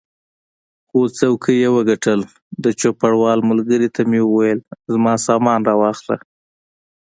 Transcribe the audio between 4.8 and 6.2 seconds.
زما سامان را واخله.